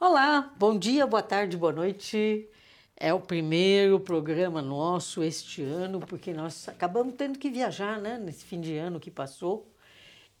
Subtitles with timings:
[0.00, 2.48] Olá, bom dia, boa tarde, boa noite.
[2.96, 8.44] É o primeiro programa nosso este ano, porque nós acabamos tendo que viajar, né, nesse
[8.44, 9.74] fim de ano que passou.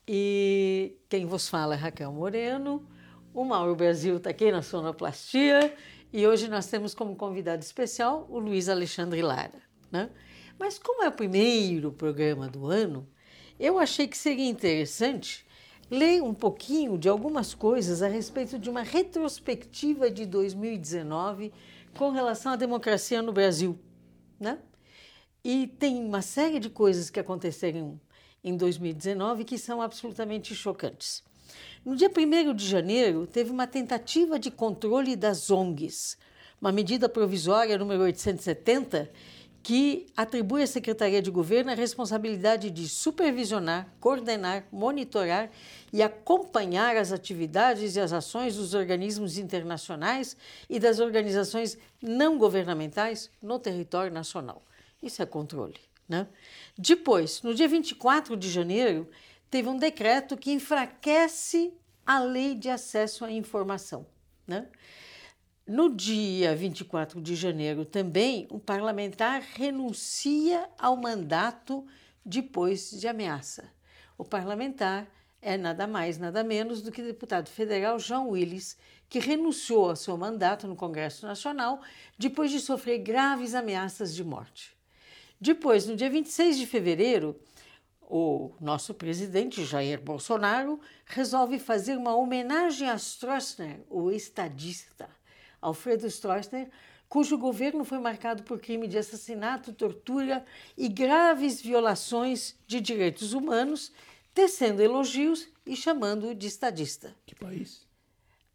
[0.06, 2.88] E quem vos fala é Raquel Moreno.
[3.34, 5.74] O Mauro Brasil está aqui na sonoplastia
[6.12, 9.60] e hoje nós temos como convidado especial o Luiz Alexandre Lara.
[9.90, 10.08] Né?
[10.56, 13.08] Mas como é o primeiro programa do ano,
[13.58, 15.47] eu achei que seria interessante
[15.90, 21.52] ler um pouquinho de algumas coisas a respeito de uma retrospectiva de 2019
[21.96, 23.78] com relação à democracia no Brasil.
[24.38, 24.58] Né?
[25.42, 28.00] E tem uma série de coisas que aconteceram
[28.44, 31.22] em 2019 que são absolutamente chocantes.
[31.84, 36.18] No dia 1 de janeiro, teve uma tentativa de controle das ONGs,
[36.60, 39.10] uma medida provisória número 870
[39.62, 45.50] que atribui à Secretaria de Governo a responsabilidade de supervisionar, coordenar, monitorar
[45.92, 50.36] e acompanhar as atividades e as ações dos organismos internacionais
[50.68, 54.62] e das organizações não governamentais no território nacional.
[55.02, 55.78] Isso é controle.
[56.08, 56.26] Né?
[56.76, 59.08] Depois, no dia 24 de janeiro,
[59.50, 61.72] teve um decreto que enfraquece
[62.06, 64.06] a lei de acesso à informação.
[64.46, 64.66] Né?
[65.68, 71.86] No dia 24 de janeiro também, o parlamentar renuncia ao mandato
[72.24, 73.70] depois de ameaça.
[74.16, 75.06] O parlamentar
[75.42, 78.78] é nada mais, nada menos do que o deputado federal João Willis,
[79.10, 81.82] que renunciou ao seu mandato no Congresso Nacional
[82.18, 84.74] depois de sofrer graves ameaças de morte.
[85.38, 87.38] Depois, no dia 26 de fevereiro,
[88.00, 95.17] o nosso presidente Jair Bolsonaro resolve fazer uma homenagem a Stroessner, o estadista.
[95.60, 96.68] Alfredo Stroessner,
[97.08, 100.44] cujo governo foi marcado por crime de assassinato, tortura
[100.76, 103.92] e graves violações de direitos humanos,
[104.34, 107.14] tecendo elogios e chamando-o de estadista.
[107.26, 107.86] Que país?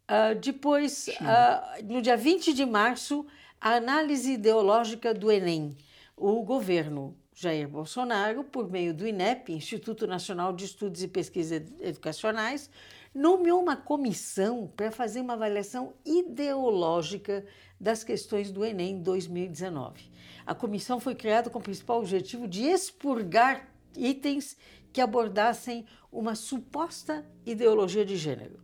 [0.04, 3.26] Uh, depois, uh, no dia 20 de março,
[3.60, 5.76] a análise ideológica do Enem.
[6.16, 12.70] O governo Jair Bolsonaro, por meio do INEP, Instituto Nacional de Estudos e Pesquisas Educacionais,
[13.14, 17.46] nomeou uma comissão para fazer uma avaliação ideológica
[17.80, 20.10] das questões do Enem 2019.
[20.44, 24.56] A comissão foi criada com o principal objetivo de expurgar itens
[24.92, 28.58] que abordassem uma suposta ideologia de gênero.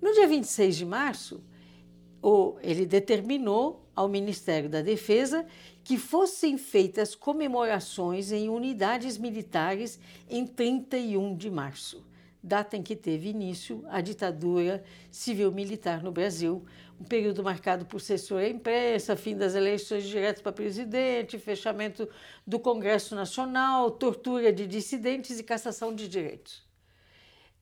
[0.00, 1.42] No dia 26 de março,
[2.62, 5.46] ele determinou ao Ministério da Defesa
[5.82, 9.98] que fossem feitas comemorações em unidades militares
[10.28, 12.04] em 31 de março,
[12.42, 16.64] data em que teve início a ditadura civil-militar no Brasil,
[16.98, 22.08] um período marcado por censura à imprensa, fim das eleições diretas para presidente, fechamento
[22.46, 26.68] do Congresso Nacional, tortura de dissidentes e cassação de direitos.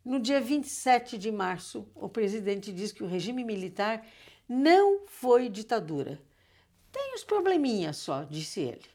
[0.05, 4.05] No dia 27 de março, o presidente diz que o regime militar
[4.49, 6.21] não foi ditadura.
[6.91, 8.87] Tem os probleminhas só, disse ele.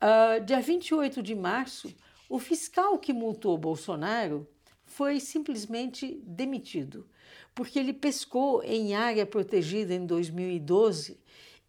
[0.00, 1.92] Uh, dia 28 de março,
[2.28, 4.48] o fiscal que multou Bolsonaro
[5.00, 7.08] foi simplesmente demitido,
[7.54, 11.18] porque ele pescou em área protegida em 2012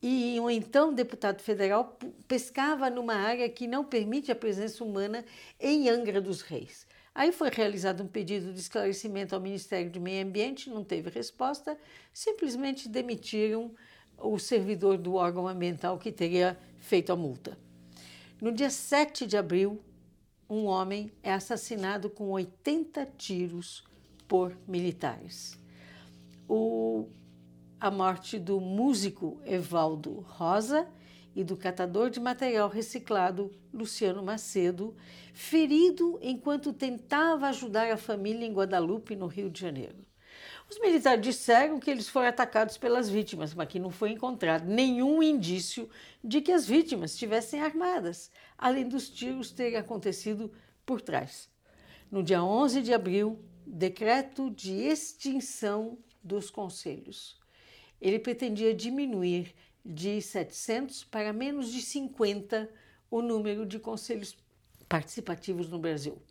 [0.02, 1.98] e o então deputado federal
[2.28, 5.24] pescava numa área que não permite a presença humana
[5.58, 6.86] em Angra dos Reis.
[7.16, 11.78] Aí foi realizado um pedido de esclarecimento ao Ministério do Meio Ambiente, não teve resposta,
[12.12, 13.74] simplesmente demitiram
[14.18, 17.58] o servidor do órgão ambiental que teria feito a multa.
[18.42, 19.82] No dia 7 de abril,
[20.52, 23.86] um homem é assassinado com 80 tiros
[24.28, 25.58] por militares.
[26.46, 27.08] O,
[27.80, 30.86] a morte do músico Evaldo Rosa
[31.34, 34.94] e do catador de material reciclado Luciano Macedo,
[35.34, 40.06] ferido enquanto tentava ajudar a família em Guadalupe, no Rio de Janeiro.
[40.70, 45.22] Os militares disseram que eles foram atacados pelas vítimas, mas que não foi encontrado nenhum
[45.22, 45.90] indício
[46.24, 50.54] de que as vítimas estivessem armadas, além dos tiros terem acontecido
[50.86, 51.50] por trás.
[52.12, 57.40] No dia 11 de abril, decreto de extinção dos conselhos.
[58.00, 62.70] Ele pretendia diminuir de 700 para menos de 50
[63.10, 64.38] o número de conselhos
[64.88, 66.22] participativos no Brasil.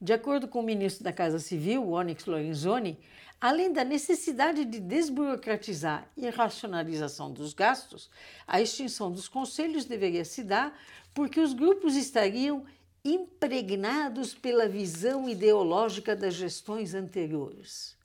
[0.00, 2.98] De acordo com o ministro da Casa Civil, Onyx Lorenzoni,
[3.42, 8.08] além da necessidade de desburocratizar e racionalização dos gastos,
[8.46, 10.78] a extinção dos conselhos deveria se dar
[11.12, 12.64] porque os grupos estariam
[13.04, 17.96] impregnados pela visão ideológica das gestões anteriores.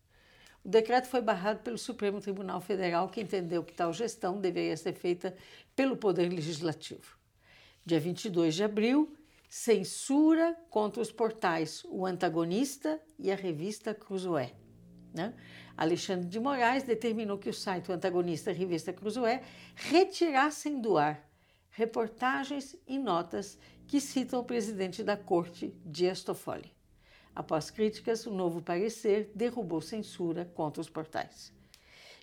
[0.65, 4.93] O decreto foi barrado pelo Supremo Tribunal Federal, que entendeu que tal gestão deveria ser
[4.93, 5.35] feita
[5.75, 7.15] pelo Poder Legislativo.
[7.85, 9.15] Dia 22 de abril,
[9.47, 14.51] censura contra os portais O Antagonista e a revista Cruzoé.
[15.13, 15.33] Né?
[15.75, 19.43] Alexandre de Moraes determinou que o site o antagonista Revista Cruzoé
[19.75, 21.27] retirassem do ar
[21.69, 26.73] reportagens e notas que citam o presidente da corte, Dias Toffoli.
[27.35, 31.53] Após críticas, o novo parecer derrubou censura contra os portais.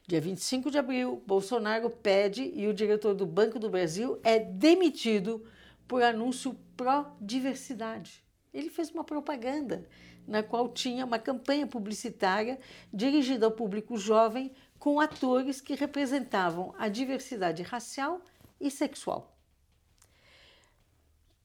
[0.09, 5.47] Dia 25 de abril, Bolsonaro pede e o diretor do Banco do Brasil é demitido
[5.87, 8.25] por anúncio pró-diversidade.
[8.53, 9.89] Ele fez uma propaganda
[10.27, 12.59] na qual tinha uma campanha publicitária
[12.93, 18.21] dirigida ao público jovem com atores que representavam a diversidade racial
[18.61, 19.35] e sexual.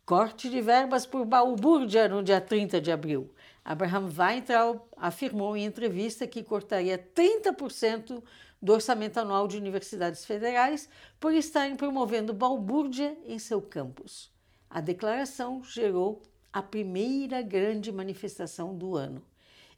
[0.06, 3.32] Corte de verbas por balbúrdia no dia 30 de abril.
[3.64, 8.24] Abraham Weintraub afirmou em entrevista que cortaria 30%
[8.62, 10.90] do orçamento anual de universidades federais
[11.20, 14.32] por estarem promovendo balbúrdia em seu campus.
[14.70, 16.22] A declaração gerou
[16.52, 19.24] a primeira grande manifestação do ano.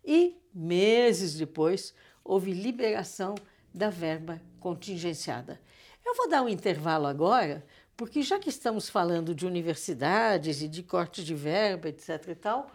[0.04, 3.36] E, meses depois, houve liberação
[3.74, 5.60] da verba contingenciada.
[6.06, 7.66] Eu vou dar um intervalo agora,
[7.96, 12.30] porque já que estamos falando de universidades e de corte de verba, etc.
[12.30, 12.72] e tal,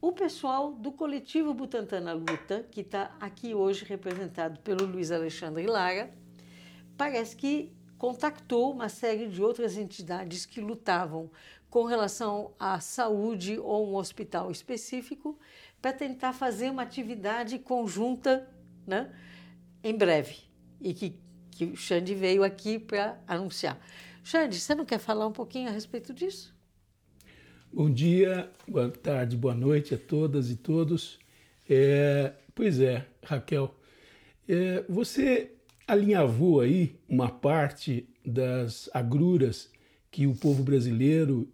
[0.00, 5.66] o pessoal do coletivo Butantan na Luta, que está aqui hoje representado pelo Luiz Alexandre
[5.66, 6.12] Lara,
[6.96, 11.30] parece que contactou uma série de outras entidades que lutavam
[11.74, 15.36] com relação à saúde ou um hospital específico
[15.82, 18.48] para tentar fazer uma atividade conjunta
[18.86, 19.12] né,
[19.82, 20.36] em breve
[20.80, 21.18] e que,
[21.50, 23.76] que o Xande veio aqui para anunciar.
[24.22, 26.54] Xande, você não quer falar um pouquinho a respeito disso?
[27.72, 31.18] Bom dia, boa tarde, boa noite a todas e todos.
[31.68, 33.74] É, pois é, Raquel,
[34.48, 35.50] é, você
[35.88, 39.72] alinhavou aí uma parte das agruras
[40.08, 41.52] que o povo brasileiro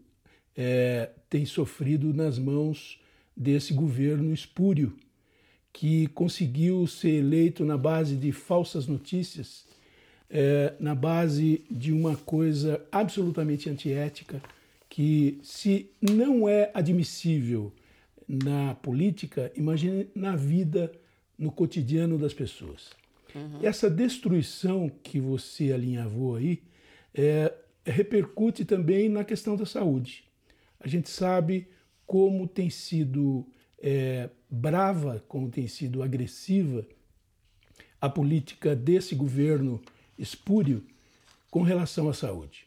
[0.57, 3.01] é, tem sofrido nas mãos
[3.37, 4.97] desse governo espúrio,
[5.73, 9.65] que conseguiu ser eleito na base de falsas notícias
[10.31, 14.41] é, na base de uma coisa absolutamente antiética,
[14.89, 17.73] que se não é admissível
[18.29, 20.93] na política, imagine na vida,
[21.37, 22.91] no cotidiano das pessoas.
[23.35, 23.59] Uhum.
[23.63, 26.63] Essa destruição que você alinhavou aí
[27.13, 27.53] é,
[27.85, 30.25] repercute também na questão da saúde.
[30.81, 31.69] A gente sabe
[32.07, 33.47] como tem sido
[33.79, 36.85] é, brava, como tem sido agressiva
[38.01, 39.81] a política desse governo
[40.19, 40.83] espúrio
[41.51, 42.67] com relação à saúde.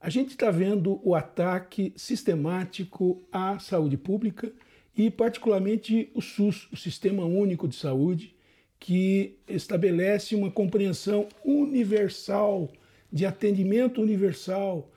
[0.00, 4.52] A gente está vendo o ataque sistemático à saúde pública
[4.96, 8.34] e, particularmente, o SUS, o Sistema Único de Saúde,
[8.78, 12.70] que estabelece uma compreensão universal,
[13.12, 14.88] de atendimento universal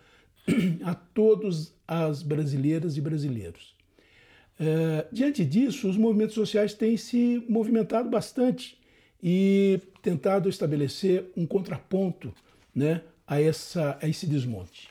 [0.84, 3.76] a todos as brasileiras e brasileiros.
[4.60, 8.78] É, diante disso, os movimentos sociais têm se movimentado bastante
[9.22, 12.34] e tentado estabelecer um contraponto
[12.74, 14.90] né, a, essa, a esse desmonte.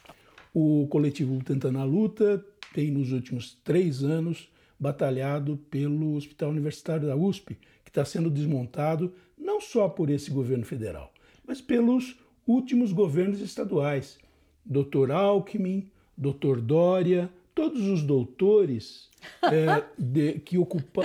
[0.52, 2.44] O coletivo Tentando a Luta
[2.74, 4.48] tem, nos últimos três anos,
[4.78, 10.64] batalhado pelo Hospital Universitário da USP, que está sendo desmontado não só por esse governo
[10.64, 11.12] federal,
[11.46, 14.18] mas pelos últimos governos estaduais.
[14.64, 15.10] Dr.
[15.10, 16.60] Alckmin, Dr.
[16.60, 19.08] Dória, todos os doutores
[19.42, 21.02] é, de, que, ocupa,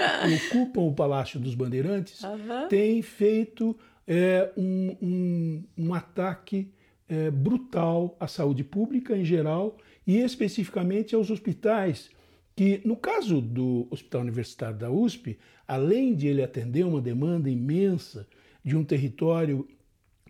[0.47, 2.67] ocupam o Palácio dos Bandeirantes uhum.
[2.69, 3.75] têm feito
[4.07, 6.69] é, um, um, um, ataque
[7.09, 12.09] é, brutal à saúde pública em geral e especificamente aos hospitais,
[12.55, 18.27] que no caso do Hospital Universitário da USP, além de ele atender uma demanda imensa
[18.63, 19.67] de um território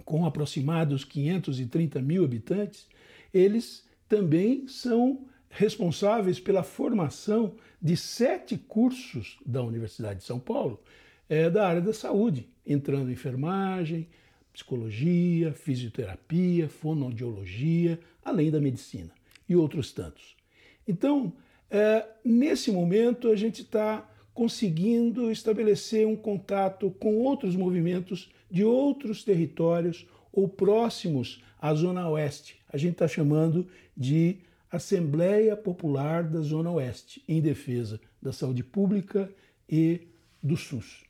[0.03, 2.87] com aproximados 530 mil habitantes,
[3.37, 10.81] eles também são responsáveis pela formação de sete cursos da Universidade de São Paulo
[11.27, 14.07] é, da área da saúde, entrando enfermagem,
[14.53, 19.11] psicologia, fisioterapia, fonoaudiologia, além da medicina
[19.49, 20.37] e outros tantos.
[20.87, 21.33] Então,
[21.69, 29.23] é, nesse momento, a gente está conseguindo estabelecer um contato com outros movimentos de outros
[29.23, 32.59] territórios ou próximos à Zona Oeste.
[32.71, 34.37] A gente está chamando de
[34.71, 39.33] Assembleia Popular da Zona Oeste, em defesa da saúde pública
[39.69, 40.07] e
[40.43, 41.03] do SUS.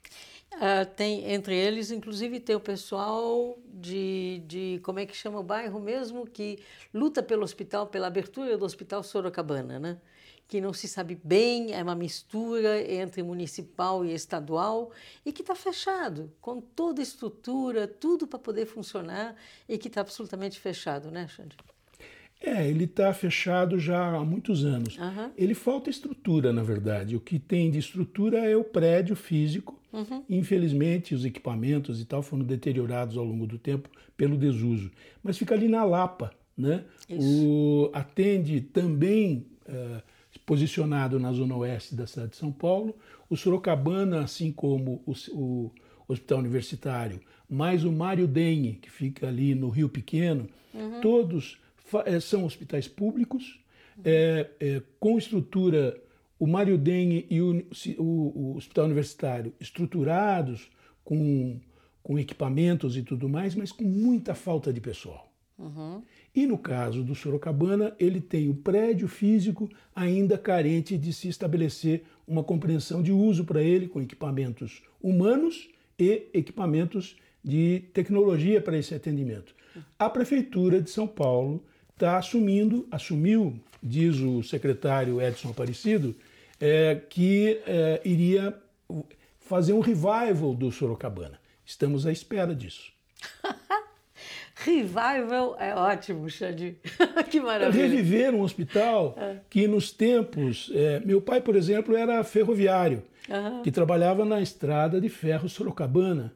[0.53, 5.44] Uh, tem entre eles, inclusive, tem o pessoal de, de como é que chama o
[5.44, 6.60] bairro mesmo que
[6.94, 9.98] luta pelo hospital, pela abertura do Hospital Sorocabana, né?
[10.48, 14.92] Que não se sabe bem, é uma mistura entre municipal e estadual
[15.25, 19.36] e que está fechado, com toda a estrutura, tudo para poder funcionar
[19.68, 21.58] e que está absolutamente fechado, né, Xande?
[22.40, 24.98] É, ele está fechado já há muitos anos.
[24.98, 25.32] Uhum.
[25.36, 27.16] Ele falta estrutura, na verdade.
[27.16, 30.24] O que tem de estrutura é o prédio físico, Uhum.
[30.30, 34.92] Infelizmente, os equipamentos e tal foram deteriorados ao longo do tempo pelo desuso.
[35.24, 36.84] Mas fica ali na Lapa, né?
[37.10, 40.02] O, atende também uh,
[40.46, 42.96] posicionado na zona oeste da cidade de São Paulo.
[43.30, 45.72] O Sorocabana, assim como o, o
[46.08, 51.02] Hospital Universitário, mais o Mário Dengue, que fica ali no Rio Pequeno, uhum.
[51.02, 51.60] todos
[52.06, 53.60] eh, são hospitais públicos,
[53.98, 54.04] uhum.
[54.06, 56.00] é, é, com estrutura,
[56.40, 57.66] o Mário Dengue e o,
[57.98, 60.70] o, o, Hospital Universitário estruturados
[61.04, 61.60] com,
[62.04, 65.32] com equipamentos e tudo mais, mas com muita falta de pessoal.
[65.58, 66.04] Uhum.
[66.36, 72.04] E no caso do Sorocabana, ele tem o prédio físico ainda carente de se estabelecer
[72.27, 78.94] uma compreensão de uso para ele, com equipamentos humanos e equipamentos de tecnologia para esse
[78.94, 79.56] atendimento.
[79.98, 81.63] A Prefeitura de São Paulo
[81.94, 86.13] está assumindo, assumiu, diz o secretário Edson Aparecido,
[86.60, 88.54] é, que é, iria
[89.39, 91.39] fazer um revival do Sorocabana.
[91.63, 92.92] Estamos à espera disso.
[94.55, 96.77] Revival é ótimo, Xande.
[97.29, 97.88] que maravilha.
[97.88, 99.38] Reviver um hospital é.
[99.50, 100.71] que nos tempos.
[100.74, 103.62] É, meu pai, por exemplo, era ferroviário, uhum.
[103.62, 106.33] que trabalhava na estrada de ferro Sorocabana.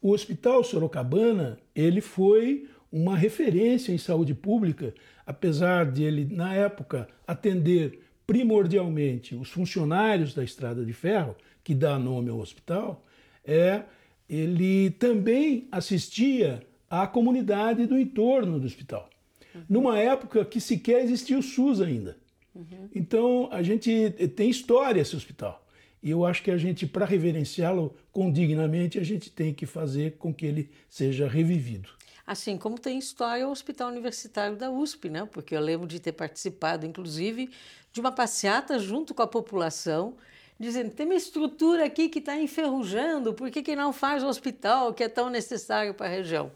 [0.00, 4.92] O Hospital Sorocabana ele foi uma referência em saúde pública,
[5.26, 11.98] apesar de ele, na época, atender primordialmente os funcionários da estrada de ferro, que dá
[11.98, 13.04] nome ao hospital,
[13.44, 13.82] é,
[14.28, 19.08] ele também assistia à comunidade do entorno do hospital.
[19.54, 19.62] Uhum.
[19.68, 22.16] Numa época que sequer existia o SUS ainda.
[22.54, 22.88] Uhum.
[22.94, 25.64] Então, a gente tem história esse hospital.
[26.02, 30.34] E eu acho que a gente, para reverenciá-lo condignamente, a gente tem que fazer com
[30.34, 31.88] que ele seja revivido.
[32.26, 35.26] Assim como tem história o Hospital Universitário da USP, né?
[35.30, 37.50] porque eu lembro de ter participado, inclusive,
[37.92, 40.16] de uma passeata junto com a população,
[40.58, 44.94] dizendo: tem uma estrutura aqui que está enferrujando, por que, que não faz o hospital
[44.94, 46.50] que é tão necessário para a região?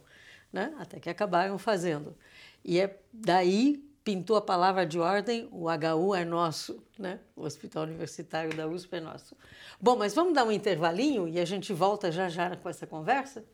[0.53, 0.75] Né?
[0.79, 2.17] até que acabaram fazendo.
[2.65, 7.21] E é daí pintou a palavra de ordem, o HU é nosso, né?
[7.37, 9.37] o Hospital Universitário da USP é nosso.
[9.81, 13.45] Bom, mas vamos dar um intervalinho e a gente volta já já com essa conversa?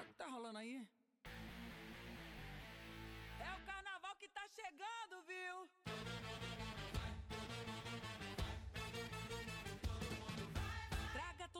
[0.00, 0.86] O que tá rolando aí?
[3.40, 6.25] É o carnaval que tá chegando, viu?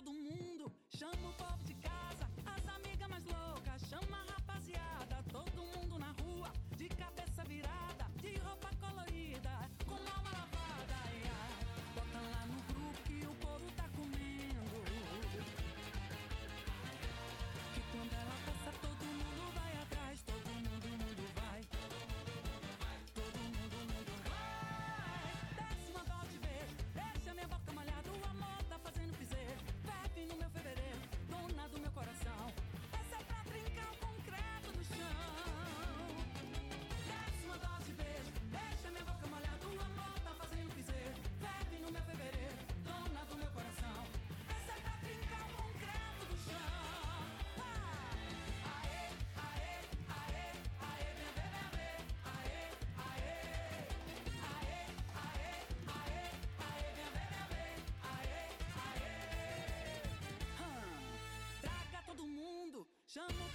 [0.07, 2.26] Todo mundo, chama o povo de casa,
[63.17, 63.46] Someone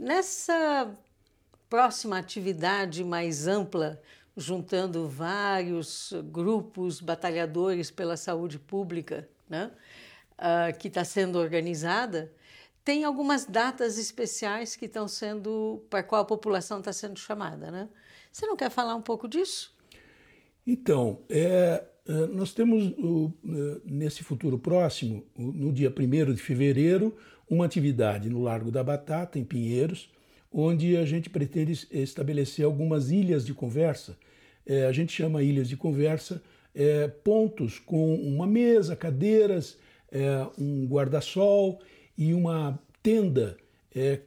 [0.00, 0.90] Nessa
[1.68, 4.00] próxima atividade mais ampla,
[4.34, 9.70] juntando vários grupos batalhadores pela saúde pública, né,
[10.38, 12.32] uh, que está sendo organizada,
[12.82, 17.86] tem algumas datas especiais que estão sendo para qual a população está sendo chamada, né?
[18.32, 19.76] Você não quer falar um pouco disso?
[20.66, 21.84] Então, é,
[22.32, 27.16] nós temos é, nesse futuro próximo, no dia 1 de fevereiro,
[27.48, 30.10] uma atividade no Largo da Batata, em Pinheiros,
[30.52, 34.18] onde a gente pretende estabelecer algumas ilhas de conversa.
[34.66, 36.42] É, a gente chama ilhas de conversa
[37.24, 39.76] pontos com uma mesa, cadeiras,
[40.56, 41.80] um guarda-sol
[42.16, 43.56] e uma tenda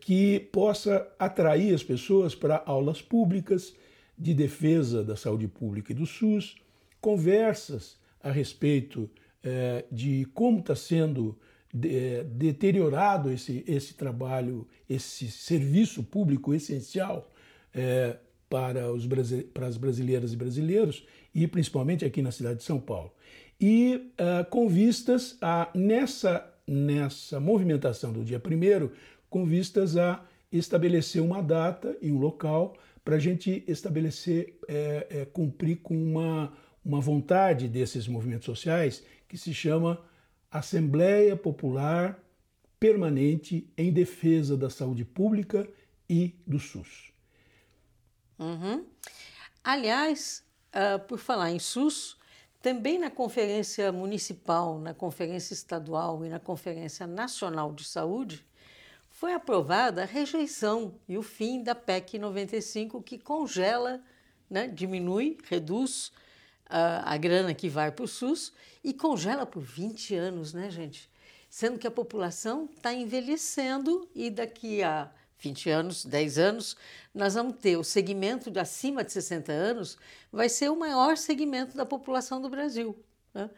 [0.02, 3.74] que possa atrair as pessoas para aulas públicas
[4.18, 6.58] de defesa da saúde pública e do SUS,
[7.04, 9.10] conversas a respeito
[9.44, 11.38] é, de como está sendo
[11.72, 17.30] de, deteriorado esse, esse trabalho, esse serviço público essencial
[17.74, 18.16] é,
[18.50, 19.06] para, os,
[19.54, 21.06] para as brasileiras e brasileiros,
[21.36, 23.12] e principalmente aqui na cidade de São Paulo.
[23.60, 28.94] E uh, com vistas a, nessa, nessa movimentação do dia primeiro,
[29.30, 35.26] com vistas a estabelecer uma data e um local para a gente estabelecer, é, é,
[35.26, 40.04] cumprir com uma, uma vontade desses movimentos sociais que se chama
[40.52, 42.20] Assembleia Popular
[42.80, 45.68] Permanente em Defesa da Saúde Pública
[46.10, 47.14] e do SUS.
[48.38, 48.86] Uhum.
[49.64, 50.44] Aliás,
[50.76, 52.18] uh, por falar em SUS,
[52.62, 58.46] também na Conferência Municipal, na Conferência Estadual e na Conferência Nacional de Saúde,
[59.10, 64.02] foi aprovada a rejeição e o fim da PEC 95, que congela,
[64.50, 66.12] né, diminui, reduz
[66.66, 68.54] a, a grana que vai para o SUS
[68.84, 71.10] e congela por 20 anos, né, gente?
[71.50, 76.78] Sendo que a população está envelhecendo e daqui a 20 anos, 10 anos,
[77.14, 79.98] nós vamos ter o segmento de acima de 60 anos,
[80.32, 82.98] vai ser o maior segmento da população do Brasil.
[83.34, 83.50] Né?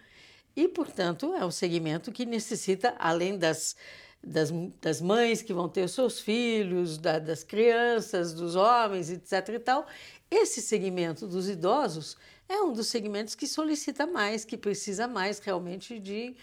[0.56, 3.76] E, portanto, é um segmento que necessita, além das,
[4.24, 9.50] das, das mães que vão ter os seus filhos, da, das crianças, dos homens, etc.
[9.50, 9.86] e tal,
[10.32, 16.00] esse segmento dos idosos é um dos segmentos que solicita mais, que precisa mais realmente
[16.00, 16.36] de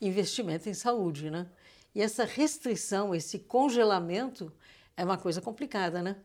[0.00, 1.46] investimento em saúde, né?
[1.94, 4.52] E essa restrição, esse congelamento
[4.96, 6.16] é uma coisa complicada, né?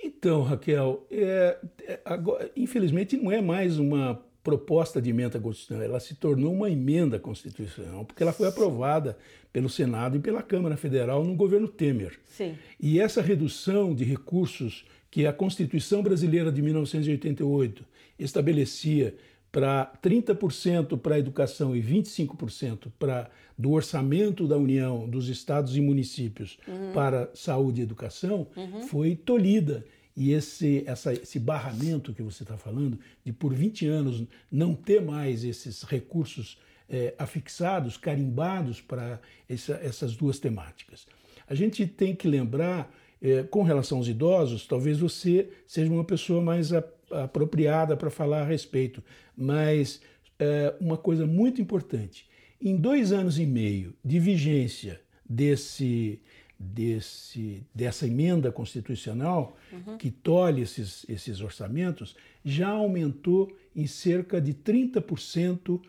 [0.00, 6.00] Então, Raquel, é, é, agora, infelizmente não é mais uma proposta de emenda constitucional, ela
[6.00, 9.18] se tornou uma emenda constitucional, porque ela foi aprovada
[9.52, 12.18] pelo Senado e pela Câmara Federal no governo Temer.
[12.24, 12.56] Sim.
[12.80, 17.84] E essa redução de recursos que a Constituição Brasileira de 1988
[18.18, 19.14] estabelecia
[19.50, 25.80] para 30% para a educação e 25% para do orçamento da União, dos estados e
[25.80, 26.92] municípios uhum.
[26.92, 28.82] para saúde e educação, uhum.
[28.82, 29.84] foi tolhida.
[30.16, 35.02] E esse, essa, esse barramento que você está falando, de por 20 anos não ter
[35.02, 41.06] mais esses recursos é, afixados, carimbados para essa, essas duas temáticas.
[41.48, 46.40] A gente tem que lembrar, é, com relação aos idosos, talvez você seja uma pessoa
[46.40, 49.02] mais a, apropriada para falar a respeito,
[49.36, 50.00] mas
[50.38, 52.28] é, uma coisa muito importante:
[52.60, 56.20] em dois anos e meio de vigência desse,
[56.58, 59.96] desse, dessa emenda constitucional uhum.
[59.98, 65.82] que tolhe esses, esses orçamentos, já aumentou em cerca de 30% uh,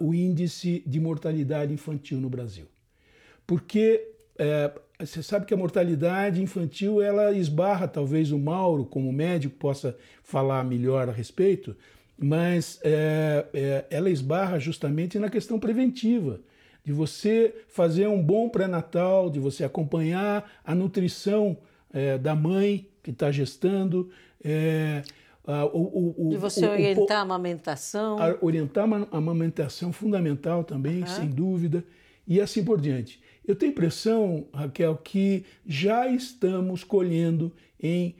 [0.00, 2.66] o índice de mortalidade infantil no Brasil.
[3.46, 9.54] Porque é, você sabe que a mortalidade infantil ela esbarra, talvez o Mauro, como médico,
[9.56, 11.76] possa falar melhor a respeito,
[12.18, 16.40] mas é, é, ela esbarra justamente na questão preventiva,
[16.82, 21.58] de você fazer um bom pré-natal, de você acompanhar a nutrição
[21.92, 24.08] é, da mãe que está gestando.
[24.42, 25.02] É,
[25.72, 28.18] o, o, de você o, orientar a amamentação.
[28.18, 31.06] A, orientar a amamentação fundamental também, uhum.
[31.06, 31.84] sem dúvida,
[32.26, 33.20] e assim por diante.
[33.46, 38.16] Eu tenho a impressão, Raquel, que já estamos colhendo em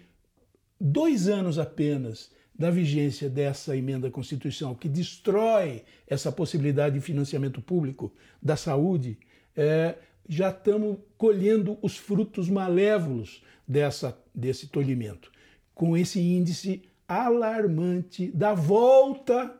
[0.80, 8.12] dois anos apenas da vigência dessa emenda constitucional que destrói essa possibilidade de financiamento público
[8.40, 9.18] da saúde,
[9.54, 9.96] é,
[10.28, 15.30] já estamos colhendo os frutos malévolos dessa, desse tolhimento,
[15.74, 19.54] com esse índice alarmante da volta,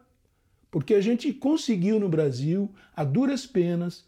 [0.71, 4.05] porque a gente conseguiu no Brasil, a duras penas,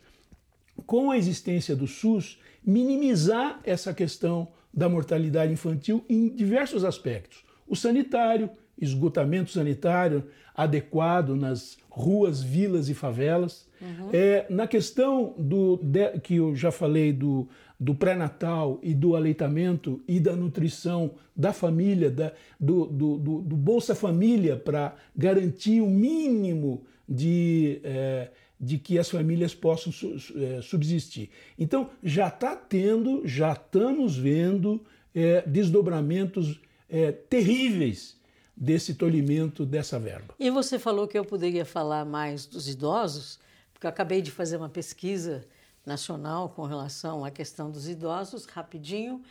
[0.88, 7.44] com a existência do SUS, minimizar essa questão da mortalidade infantil em diversos aspectos.
[7.66, 8.48] O sanitário,
[8.80, 10.24] esgotamento sanitário
[10.54, 13.68] adequado nas ruas, vilas e favelas.
[14.12, 17.46] É, na questão do de- que eu já falei do,
[17.78, 23.56] do pré-natal e do aleitamento e da nutrição da família, da, do, do, do- do
[23.56, 29.92] Bolsa Família para garantir o mínimo de, é, de que as famílias possam
[30.36, 31.30] é, subsistir.
[31.58, 38.16] Então já está tendo, já estamos vendo é, desdobramentos é, terríveis
[38.56, 40.34] desse tolhimento dessa verba.
[40.38, 43.38] E você falou que eu poderia falar mais dos idosos,
[43.72, 45.46] porque eu acabei de fazer uma pesquisa
[45.86, 49.22] nacional com relação à questão dos idosos, rapidinho.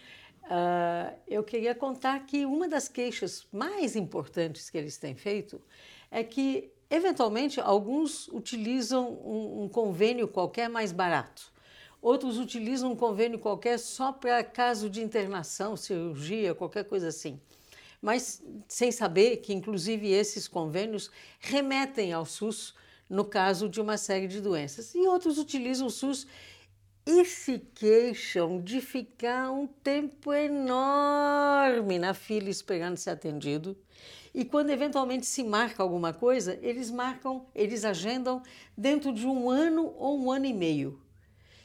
[0.50, 5.62] Ah, eu queria contar que uma das queixas mais importantes que eles têm feito
[6.10, 11.52] é que, eventualmente, alguns utilizam um, um convênio qualquer mais barato.
[12.02, 17.40] Outros utilizam um convênio qualquer só para caso de internação, cirurgia, qualquer coisa assim
[18.02, 22.76] mas sem saber que, inclusive, esses convênios remetem ao SUS
[23.10, 24.94] no caso de uma série de doenças.
[24.94, 26.28] E outros utilizam o SUS
[27.06, 33.78] e se queixam de ficar um tempo enorme na fila esperando ser atendido.
[34.34, 38.42] E quando eventualmente se marca alguma coisa, eles marcam, eles agendam
[38.78, 41.02] dentro de um ano ou um ano e meio.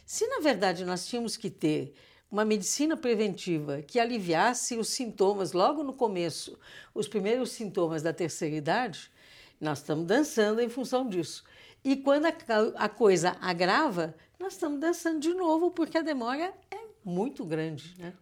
[0.05, 1.95] Se na verdade nós tínhamos que ter
[2.31, 6.59] uma medicina preventiva que aliviasse os sintomas logo no começo,
[6.95, 9.11] os primeiros sintomas da terceira idade,
[9.61, 11.45] nós estamos dançando em função disso.
[11.85, 12.33] E quando a,
[12.77, 17.95] a coisa agrava, nós estamos dançando de novo, porque a demora é muito grande.
[17.99, 18.13] Né?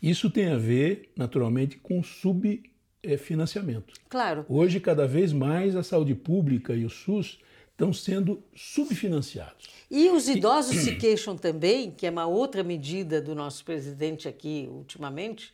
[0.00, 2.02] Isso tem a ver, naturalmente, com
[3.04, 3.94] subfinanciamento.
[4.08, 7.38] Claro, Hoje, cada vez mais, a saúde pública e o SUS
[7.72, 9.68] estão sendo subfinanciados.
[9.90, 14.68] E os idosos se queixam também, que é uma outra medida do nosso presidente aqui
[14.70, 15.52] ultimamente,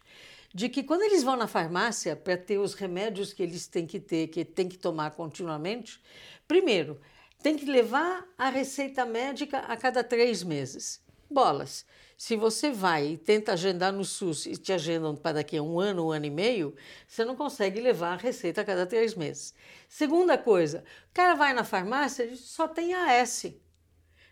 [0.53, 3.99] de que quando eles vão na farmácia para ter os remédios que eles têm que
[3.99, 6.01] ter, que têm que tomar continuamente,
[6.47, 7.01] primeiro,
[7.43, 11.01] tem que levar a receita médica a cada três meses.
[11.31, 11.87] Bolas.
[12.19, 15.81] Se você vai e tenta agendar no SUS e te agendam para daqui a um
[15.81, 16.75] ano, um ano e meio,
[17.07, 19.55] você não consegue levar a receita a cada três meses.
[19.89, 23.47] Segunda coisa, o cara vai na farmácia e só tem AS.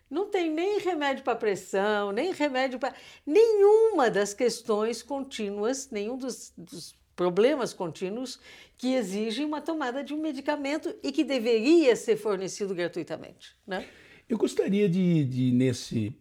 [0.09, 2.93] Não tem nem remédio para pressão, nem remédio para.
[3.25, 8.39] Nenhuma das questões contínuas, nenhum dos, dos problemas contínuos
[8.77, 13.55] que exigem uma tomada de um medicamento e que deveria ser fornecido gratuitamente.
[13.65, 13.87] Né?
[14.29, 16.13] Eu gostaria de, de nesse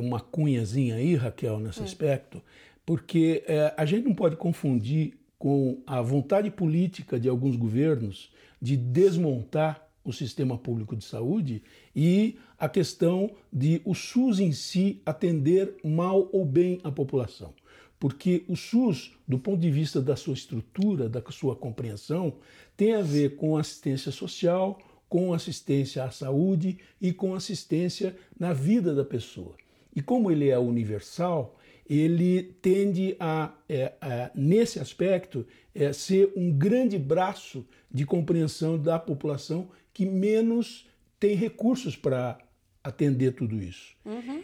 [0.00, 2.42] uma cunhazinha aí, Raquel, nesse aspecto,
[2.84, 8.76] porque é, a gente não pode confundir com a vontade política de alguns governos de
[8.76, 11.62] desmontar o sistema público de saúde
[11.94, 17.54] e a questão de o SUS em si atender mal ou bem a população.
[17.98, 22.34] Porque o SUS, do ponto de vista da sua estrutura, da sua compreensão,
[22.76, 24.80] tem a ver com assistência social,
[25.12, 29.54] com assistência à saúde e com assistência na vida da pessoa.
[29.94, 36.50] E como ele é universal, ele tende a, é, a nesse aspecto, é, ser um
[36.50, 40.88] grande braço de compreensão da população que menos
[41.20, 42.38] tem recursos para
[42.82, 43.94] atender tudo isso.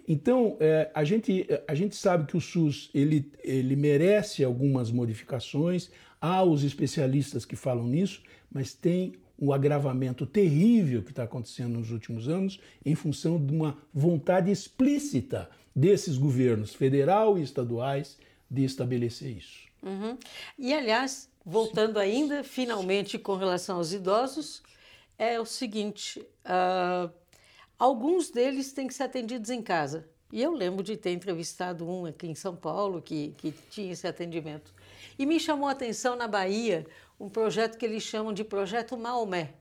[0.06, 5.90] Então, é, a, gente, a gente sabe que o SUS ele, ele merece algumas modificações,
[6.20, 11.90] há os especialistas que falam nisso, mas tem um agravamento terrível que está acontecendo nos
[11.90, 18.18] últimos anos em função de uma vontade explícita desses governos federal e estaduais
[18.50, 19.68] de estabelecer isso.
[19.82, 20.18] Uhum.
[20.58, 24.62] E, aliás, voltando ainda, finalmente, com relação aos idosos,
[25.16, 27.08] é o seguinte: ah,
[27.78, 30.08] alguns deles têm que ser atendidos em casa.
[30.30, 34.06] E eu lembro de ter entrevistado um aqui em São Paulo que, que tinha esse
[34.06, 34.74] atendimento.
[35.18, 36.86] E me chamou a atenção na Bahia
[37.18, 39.54] um projeto que eles chamam de Projeto Maomé.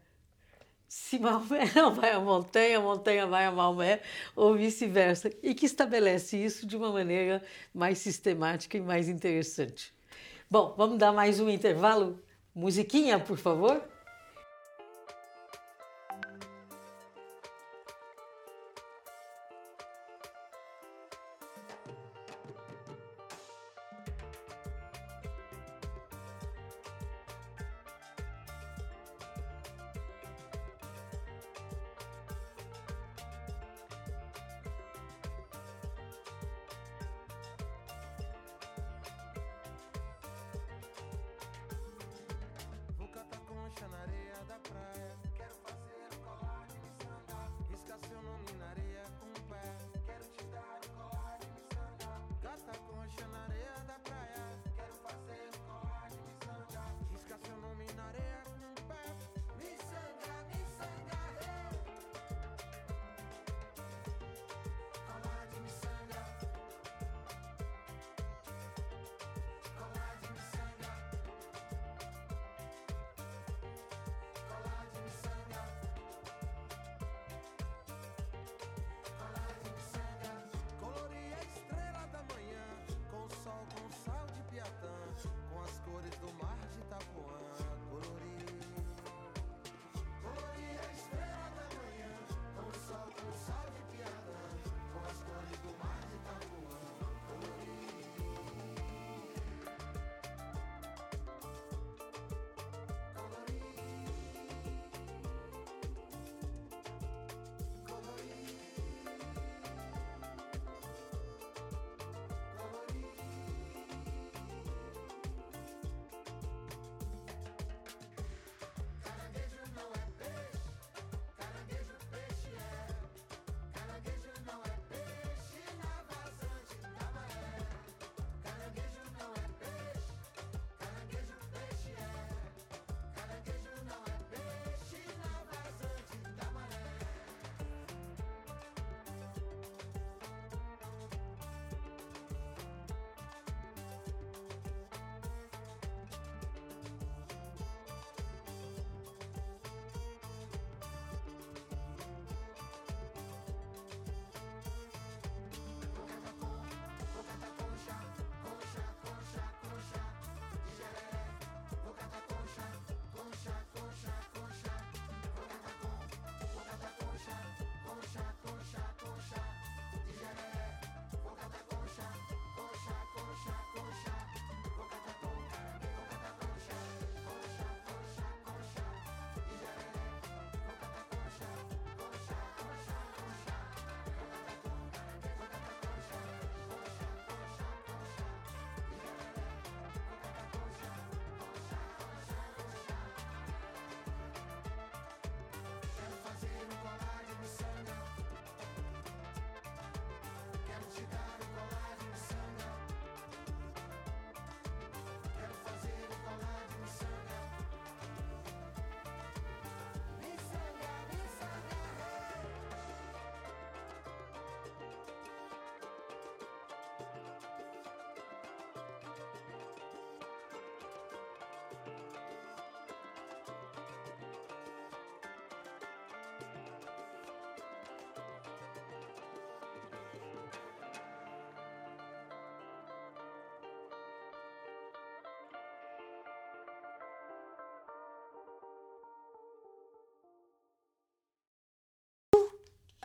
[0.87, 4.01] Se Maomé não vai à montanha, a montanha vai a Maomé,
[4.35, 7.43] ou vice-versa, e que estabelece isso de uma maneira
[7.73, 9.93] mais sistemática e mais interessante.
[10.49, 12.21] Bom, vamos dar mais um intervalo?
[12.55, 13.83] Musiquinha, por favor?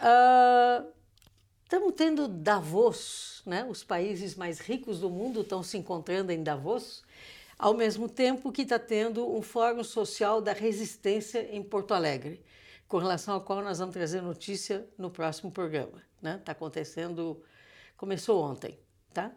[0.04, 0.84] Ah,
[1.62, 3.64] Estamos tendo Davos, né?
[3.64, 7.02] Os países mais ricos do mundo estão se encontrando em Davos,
[7.58, 12.44] ao mesmo tempo que está tendo um Fórum Social da Resistência em Porto Alegre,
[12.86, 16.36] com relação ao qual nós vamos trazer notícia no próximo programa, né?
[16.40, 17.42] Está acontecendo,
[17.96, 18.78] começou ontem,
[19.14, 19.32] tá?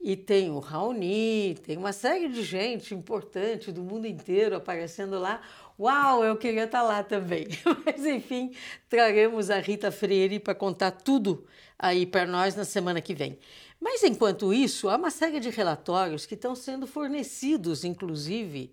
[0.00, 5.40] E tem o Raoni, tem uma série de gente importante do mundo inteiro aparecendo lá.
[5.78, 7.46] Uau, eu queria estar lá também.
[7.84, 8.52] Mas enfim,
[8.88, 11.46] traremos a Rita Freire para contar tudo
[11.78, 13.38] aí para nós na semana que vem.
[13.80, 18.72] Mas enquanto isso, há uma série de relatórios que estão sendo fornecidos, inclusive,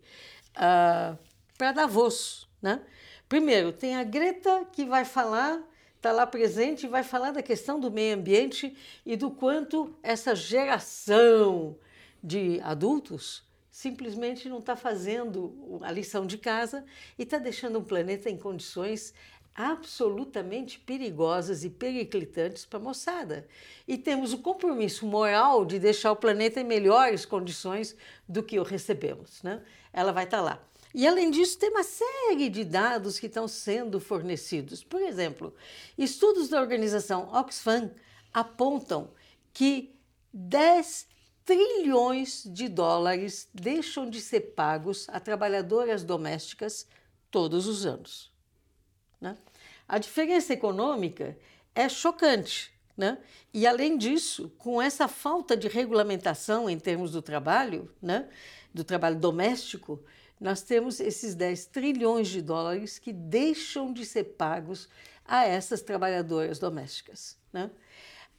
[0.56, 1.18] uh,
[1.58, 2.48] para Davos.
[2.62, 2.82] Né?
[3.28, 5.62] Primeiro, tem a Greta que vai falar,
[6.04, 10.36] está lá presente e vai falar da questão do meio ambiente e do quanto essa
[10.36, 11.78] geração
[12.22, 16.84] de adultos simplesmente não está fazendo a lição de casa
[17.18, 19.14] e está deixando o planeta em condições
[19.56, 23.48] absolutamente perigosas e periclitantes para a moçada.
[23.88, 27.96] E temos o compromisso moral de deixar o planeta em melhores condições
[28.28, 29.42] do que o recebemos.
[29.42, 29.62] Né?
[29.94, 30.62] Ela vai estar lá.
[30.94, 34.84] E além disso, tem uma série de dados que estão sendo fornecidos.
[34.84, 35.54] Por exemplo,
[35.98, 37.92] estudos da organização Oxfam
[38.32, 39.12] apontam
[39.52, 39.96] que
[40.32, 41.08] 10
[41.44, 46.88] trilhões de dólares deixam de ser pagos a trabalhadoras domésticas
[47.32, 48.32] todos os anos.
[49.20, 49.38] Né?
[49.88, 51.38] A diferença econômica
[51.74, 52.72] é chocante.
[52.96, 53.18] Né?
[53.52, 58.30] E além disso, com essa falta de regulamentação em termos do trabalho, né?
[58.72, 60.04] do trabalho doméstico,
[60.40, 64.90] nós temos esses 10 trilhões de dólares que deixam de ser pagos
[65.26, 67.38] a essas trabalhadoras domésticas.
[67.52, 67.70] Né?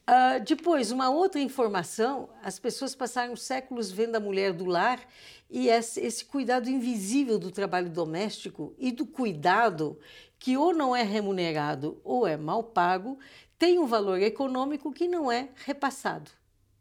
[0.06, 5.00] Uh, depois, uma outra informação: as pessoas passaram séculos vendo a mulher do lar
[5.48, 9.98] e esse, esse, cuidado invisível do trabalho doméstico e do cuidado,
[10.38, 13.18] que ou não é remunerado ou é mal pago,
[13.58, 16.30] tem um valor econômico que não é repassado.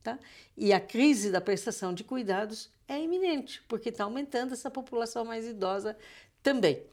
[0.03, 0.19] Tá?
[0.57, 5.47] E a crise da prestação de cuidados é iminente, porque está aumentando essa população mais
[5.47, 5.97] idosa
[6.43, 6.83] também.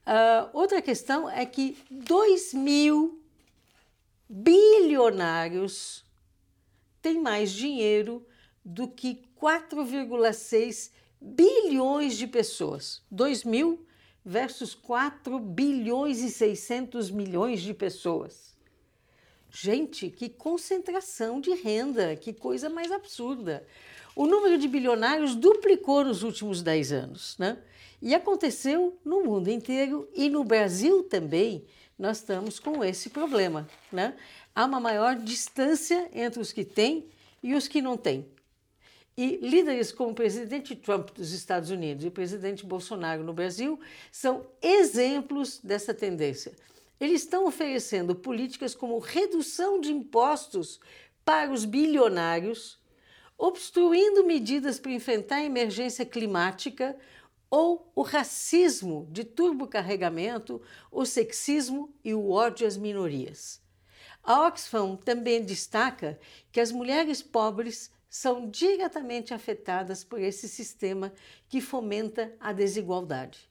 [0.00, 3.22] Uh, outra questão é que 2 mil
[4.28, 6.04] bilionários
[7.00, 8.26] têm mais dinheiro
[8.64, 13.00] do que 4,6 bilhões de pessoas.
[13.10, 13.86] 2 mil
[14.24, 18.49] versus 4 bilhões e 600 milhões de pessoas.
[19.52, 23.66] Gente, que concentração de renda, que coisa mais absurda.
[24.14, 27.58] O número de bilionários duplicou nos últimos 10 anos, né?
[28.02, 31.64] E aconteceu no mundo inteiro e no Brasil também
[31.98, 33.68] nós estamos com esse problema.
[33.92, 34.14] Né?
[34.54, 37.06] Há uma maior distância entre os que têm
[37.42, 38.26] e os que não têm.
[39.16, 43.78] E líderes como o presidente Trump dos Estados Unidos e o presidente Bolsonaro no Brasil
[44.10, 46.52] são exemplos dessa tendência.
[47.00, 50.78] Eles estão oferecendo políticas como redução de impostos
[51.24, 52.78] para os bilionários,
[53.38, 56.96] obstruindo medidas para enfrentar a emergência climática,
[57.48, 63.60] ou o racismo de turbocarregamento, o sexismo e o ódio às minorias.
[64.22, 66.20] A Oxfam também destaca
[66.52, 71.12] que as mulheres pobres são diretamente afetadas por esse sistema
[71.48, 73.49] que fomenta a desigualdade.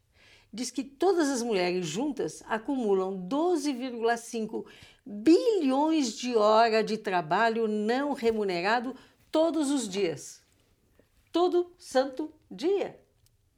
[0.51, 4.65] Diz que todas as mulheres juntas acumulam 12,5
[5.05, 8.95] bilhões de horas de trabalho não remunerado
[9.31, 10.41] todos os dias.
[11.31, 12.99] Todo santo dia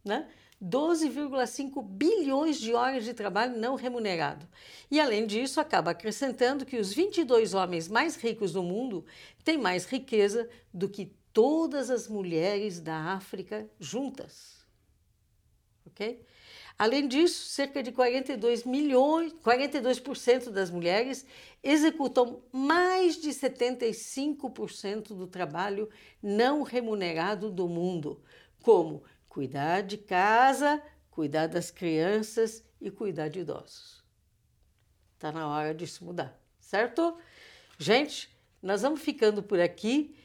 [0.03, 0.27] né?
[0.61, 4.47] 12,5 bilhões de horas de trabalho não remunerado.
[4.91, 9.03] E, além disso, acaba acrescentando que os 22 homens mais ricos do mundo
[9.43, 14.63] têm mais riqueza do que todas as mulheres da África juntas.
[15.87, 16.23] Ok?
[16.81, 21.23] Além disso, cerca de 42 milhões, 42% das mulheres
[21.61, 25.87] executam mais de 75% do trabalho
[26.23, 28.19] não remunerado do mundo,
[28.63, 34.03] como cuidar de casa, cuidar das crianças e cuidar de idosos.
[35.13, 37.15] Está na hora disso mudar, certo?
[37.77, 38.27] Gente,
[38.59, 40.15] nós vamos ficando por aqui.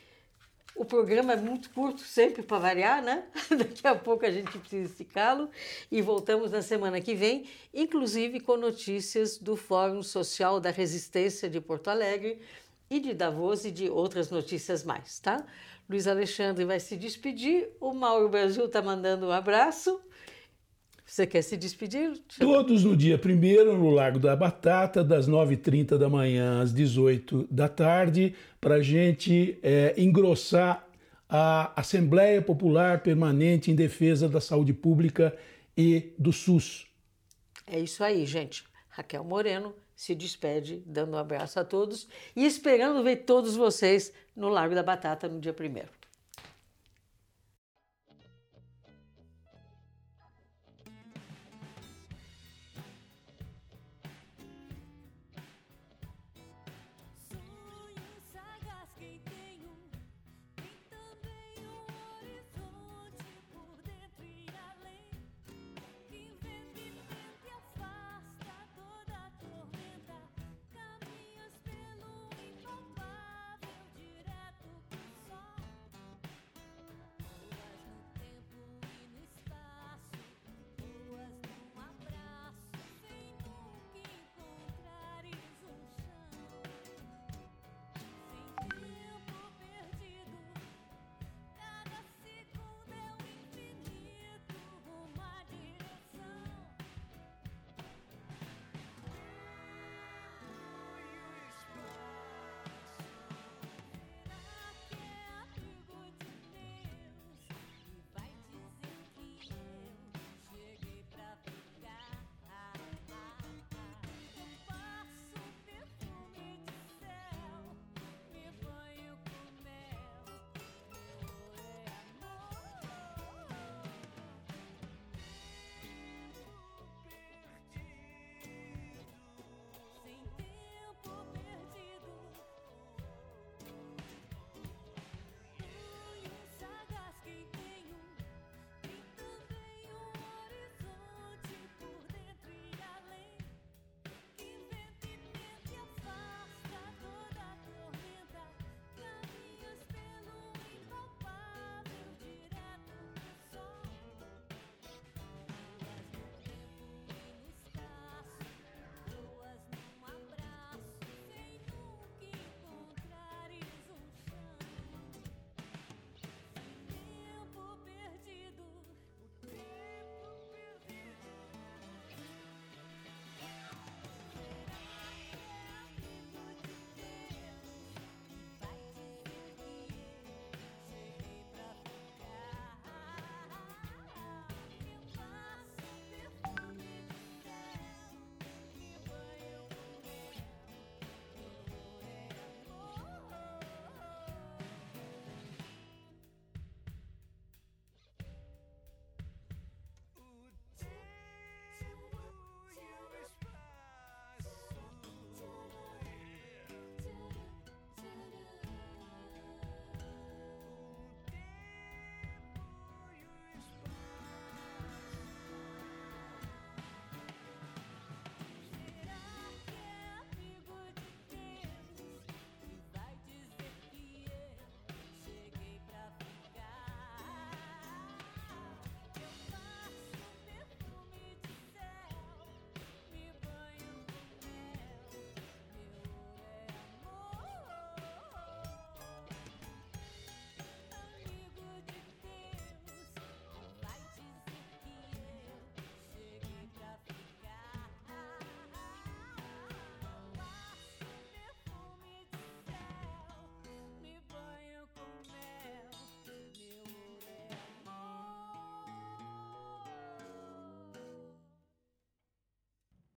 [0.77, 3.25] O programa é muito curto, sempre para variar, né?
[3.49, 5.49] Daqui a pouco a gente precisa esticá-lo
[5.91, 11.62] e voltamos na semana que vem, inclusive com notícias do Fórum Social da Resistência de
[11.62, 12.41] Porto Alegre
[12.91, 15.47] e de Davos e de outras notícias mais, tá?
[15.89, 17.71] Luiz Alexandre vai se despedir.
[17.81, 19.99] O Mauro Brasil está mandando um abraço.
[21.07, 22.21] Você quer se despedir?
[22.37, 27.69] Todos no dia 1 no Largo da Batata, das 9h30 da manhã às 18 da
[27.69, 28.35] tarde,
[28.66, 30.85] para a gente é, engrossar
[31.29, 35.38] a Assembleia Popular Permanente em Defesa da Saúde Pública
[35.79, 36.85] e do SUS.
[37.64, 38.64] É isso aí, gente.
[38.88, 44.48] Raquel Moreno se despede, dando um abraço a todos e esperando ver todos vocês no
[44.48, 45.90] Largo da Batata no dia primeiro.